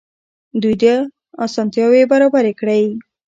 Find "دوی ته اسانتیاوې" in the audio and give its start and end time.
0.61-2.01